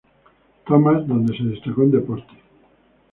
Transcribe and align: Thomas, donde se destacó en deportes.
Thomas, 0.65 1.07
donde 1.07 1.37
se 1.37 1.43
destacó 1.43 1.83
en 1.83 1.91
deportes. 1.91 2.39